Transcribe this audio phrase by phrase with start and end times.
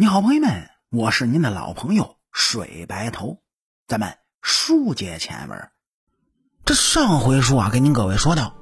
[0.00, 3.36] 你好，朋友们，我是您的老朋友水白头，
[3.86, 5.68] 咱们书接前文。
[6.64, 8.54] 这上回书啊，跟您各位说到，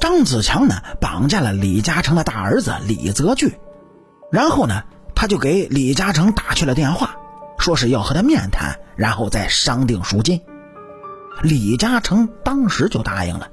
[0.00, 3.58] 张子强呢绑架了李嘉诚的大儿子李泽钜，
[4.30, 4.84] 然后呢，
[5.16, 7.16] 他就给李嘉诚打去了电话，
[7.58, 10.40] 说是要和他面谈，然后再商定赎金。
[11.42, 13.50] 李嘉诚当时就答应了。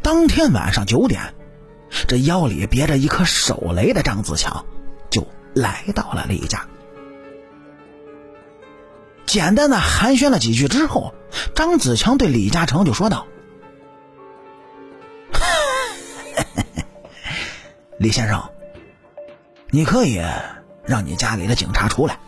[0.00, 1.34] 当天晚上九点。
[2.06, 4.64] 这腰里别着一颗手雷的张子强，
[5.10, 6.66] 就来到了李家。
[9.24, 11.12] 简单的寒暄了几句之后，
[11.54, 13.26] 张子强对李嘉诚就说道
[17.98, 18.50] ：“李先生，
[19.70, 20.22] 你可以
[20.84, 22.20] 让你家里的警察出来，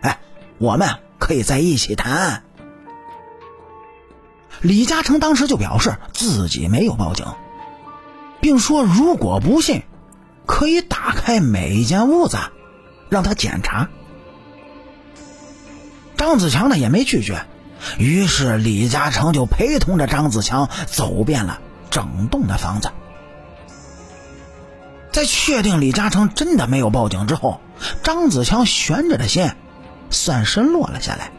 [0.00, 0.18] 哎，
[0.58, 0.88] 我们
[1.18, 2.44] 可以在一起谈。”
[4.62, 7.26] 李嘉诚当时就表示自己没有报警。
[8.46, 9.82] 并说：“如果不信，
[10.46, 12.38] 可以打开每一间屋子，
[13.08, 13.88] 让他检查。”
[16.16, 17.44] 张子强呢也没拒绝，
[17.98, 21.58] 于是李嘉诚就陪同着张子强走遍了
[21.90, 22.92] 整栋的房子。
[25.10, 27.60] 在确定李嘉诚真的没有报警之后，
[28.04, 29.50] 张子强悬着的心
[30.08, 31.32] 算是落了下来。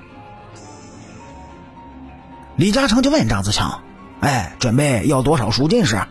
[2.58, 3.82] 李嘉诚就问张子强
[4.20, 6.02] ：“哎，准备要多少赎金是？”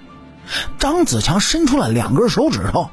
[0.79, 2.91] 张子强伸出了两根手指头，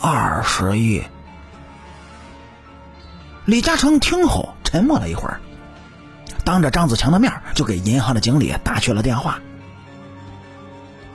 [0.00, 1.02] 二十亿。
[3.44, 5.40] 李嘉诚听后沉默了一会儿，
[6.44, 9.40] 当着张子强的面就给银行的经理打去了电话。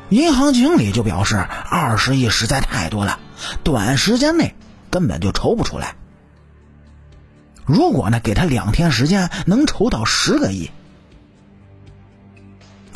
[0.09, 1.37] 银行经理就表示，
[1.69, 3.19] 二十亿实在太多了，
[3.63, 4.55] 短时间内
[4.89, 5.95] 根本就筹不出来。
[7.65, 10.71] 如果呢，给他两天时间，能筹到十个亿。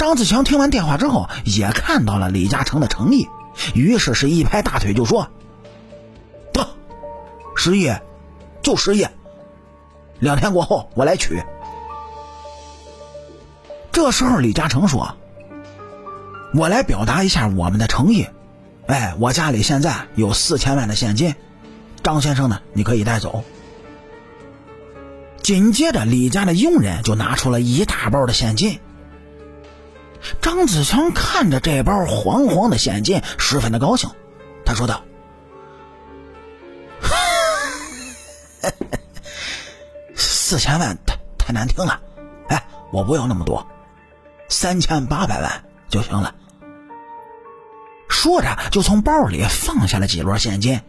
[0.04, 3.30] 张子强听完电话之后，也看到了李嘉诚的诚意，
[3.74, 5.30] 于是是一拍大腿就说
[6.52, 6.68] ：“得，
[7.56, 7.90] 十亿，
[8.62, 9.08] 就十亿，
[10.20, 11.42] 两天过后我来取。”
[13.94, 15.16] 这时候李嘉诚说
[16.54, 18.28] ：“我来表达一下我们的诚意，
[18.88, 21.34] 哎，我家里现在有四千万的现金，
[22.04, 23.46] 张先生呢，你可以带走。”
[25.42, 28.82] 紧接着，李家的佣人就拿出了一大包的现金。
[30.42, 34.10] 张子强看着这包黄黄的现金，十分的高兴。
[34.66, 35.04] 他说道
[40.16, 42.00] ：“四千万太太难听了，
[42.48, 43.68] 哎，我不要那么多，
[44.50, 46.34] 三千八百万就行了。”
[48.08, 50.80] 说着，就从包里放下了几摞现金，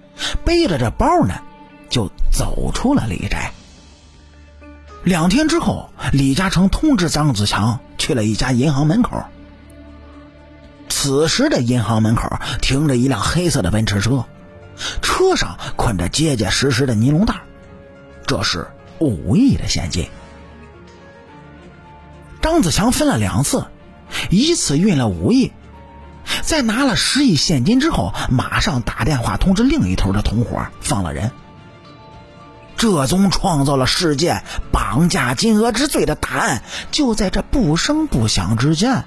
[0.44, 1.34] 背着这包呢，
[1.88, 3.52] 就走出了李宅。
[5.02, 9.24] 两天之后，李嘉诚通知张子强去了一家银行门口。
[10.90, 14.26] 此时的银行门口停着一辆黑色的奔驰车，
[15.00, 17.34] 车上捆着结结实实的尼龙袋，
[18.26, 20.06] 这是五亿的现金。
[22.42, 23.64] 张子强分了两次，
[24.28, 25.50] 一次运了五亿，
[26.42, 31.30] 在拿了十亿现金之后，马上打电话通知另一头的同伙放了人。
[32.84, 39.06] 这宗创造了世界绑架金额之最的大案，就在这不声不响之间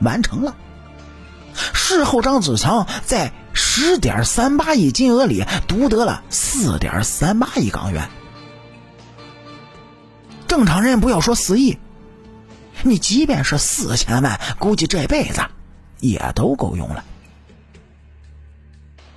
[0.00, 0.56] 完成了。
[1.74, 8.08] 事后，张子强在十点三八亿金额里独得了四点三八亿港元。
[10.48, 11.76] 正常人不要说四亿，
[12.82, 15.42] 你即便是四千万，估计这辈子
[16.00, 17.04] 也都够用了。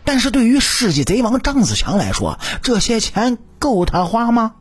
[0.10, 4.56] 但是对于世纪贼王张子强来说，这些钱够他花吗？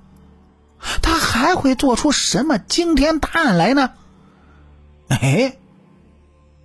[1.00, 3.92] 他还会做出什么惊天大案来呢？
[5.08, 5.56] 哎，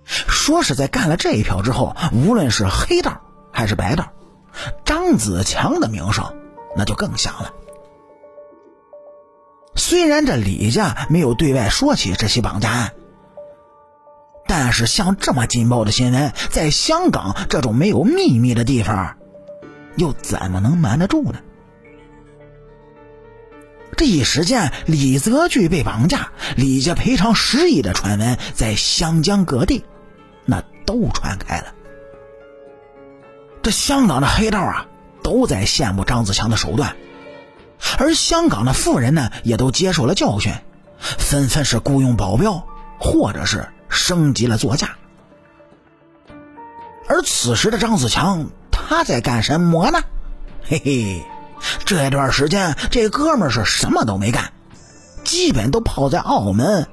[0.04, 4.12] 说是在干了这一票之后，无论是黑道还是白道，
[4.84, 6.36] 张子强的名声
[6.76, 7.54] 那就更响了。
[9.76, 12.92] 虽然这李家没有对外说起这起绑架案。
[14.56, 19.16] 但是，像这么劲爆的新闻，在香港这种没有秘密的地方，
[19.96, 21.40] 又怎么能瞒得住呢？
[23.96, 29.84] 这一时间，李泽钜被绑架，李家赔偿十亿的传闻，在湘江各地，
[30.44, 31.74] 那都传开了。
[33.60, 34.86] 这香港的黑道啊，
[35.24, 36.94] 都在羡慕张子强的手段，
[37.98, 40.52] 而香港的富人呢，也都接受了教训，
[40.96, 42.64] 纷纷是雇佣保镖，
[43.00, 43.68] 或者是。
[43.94, 44.96] 升级了座驾，
[47.08, 50.02] 而此时的张子强他在干什么呢？
[50.64, 51.24] 嘿嘿，
[51.84, 54.52] 这段时间这哥们是什么都没干，
[55.22, 56.88] 基本都泡在澳门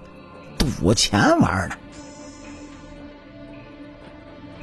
[0.57, 1.75] 赌钱玩呢。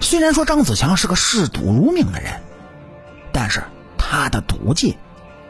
[0.00, 2.40] 虽然说张子强是个嗜赌如命的人，
[3.32, 3.64] 但是
[3.98, 4.96] 他的赌技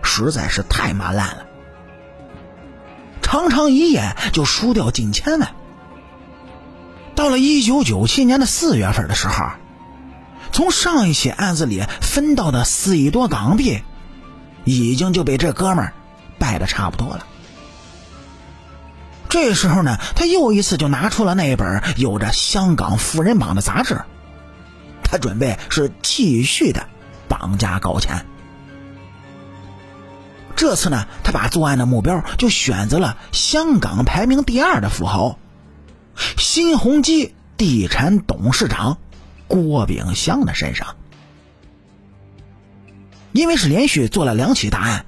[0.03, 1.47] 实在是太麻烂了，
[3.21, 5.55] 常常一夜就输掉近千万。
[7.19, 9.47] 到了一九九七年的四月份的时候，
[10.53, 13.83] 从上一起案子里分到的四亿多港币，
[14.63, 15.95] 已经就被这哥们儿
[16.39, 17.27] 败的差不多了。
[19.29, 24.03] 这时候呢，他又一次就拿出了那本有着香港富人榜的杂志，
[25.03, 26.87] 他准备是继续的
[27.27, 28.27] 绑架高钱。
[30.55, 35.37] 这次呢，他把作案的目标就选择了香港排名第二的富豪——
[36.37, 38.99] 新鸿基地产董事长
[39.47, 40.97] 郭炳湘的身上。
[43.33, 45.05] 因为是连续做了两起大案。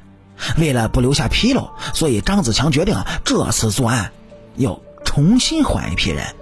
[0.56, 4.10] 为了不留下纰漏，所以张子强决定这次作案
[4.56, 6.34] 要重新换一批人。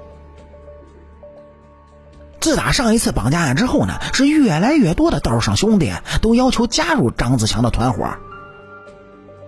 [2.38, 5.92] 自打上一次绑架案之后呢，是越来越多的道上兄弟
[6.22, 8.08] 都要求加入张子强的团伙，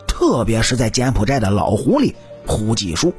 [0.09, 3.15] 特别是在柬埔寨的老狐狸胡继书。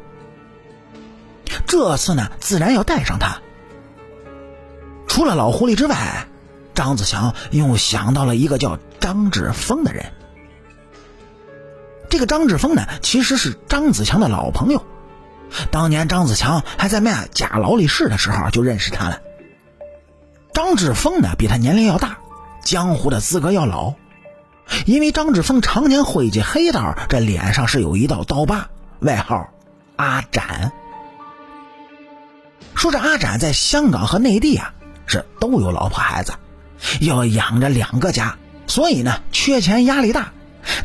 [1.72, 3.40] 这次呢，自然要带上他。
[5.08, 6.28] 除了老狐狸之外，
[6.74, 10.12] 张子强又想到了一个叫张志峰的人。
[12.10, 14.84] 这个张志峰呢，其实是张子强的老朋友。
[15.72, 19.22] 当年张子强还在卖假劳力士的时候，就认识他了。
[20.54, 22.18] 张志峰呢，比他年龄要大，
[22.66, 23.94] 江湖的资格要老。
[24.86, 28.68] 因为张志峰常年混迹黑道，这脸上是有一道刀疤，
[29.00, 29.48] 外号
[29.96, 30.74] 阿展。
[32.82, 34.74] 说这阿展在香港和内地啊，
[35.06, 36.34] 是都有老婆孩子，
[37.00, 40.34] 要养着两个家，所以呢，缺钱压力大。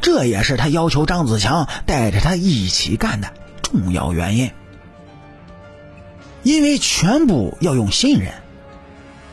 [0.03, 3.33] 这也是他要求张子强带着他一起干的
[3.63, 4.51] 重要原因，
[6.43, 8.35] 因为全部要用新人。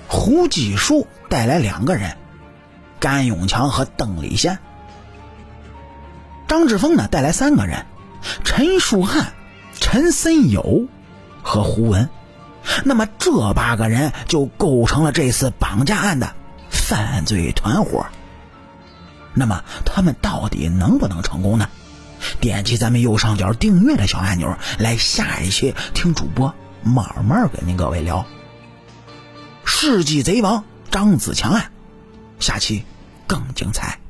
[0.08, 2.16] 胡继书带来两个人，
[2.98, 4.58] 甘永强和邓礼贤。
[6.48, 7.86] 张志峰呢带来三个人，
[8.46, 9.34] 陈树汉、
[9.82, 10.88] 陈森友
[11.42, 12.08] 和胡文。
[12.84, 16.36] 那么这八个人就构成了这次绑架案的
[16.70, 18.06] 犯罪团伙。
[19.34, 21.70] 那么他们到底能不能成功呢？
[22.40, 26.54] 点击咱们右上角订阅的小按钮，来下一期听主播
[26.84, 28.20] 慢慢跟您各位聊
[29.66, 31.72] 《世纪贼王张子强案》，
[32.46, 32.86] 下期
[33.28, 34.03] 更精彩。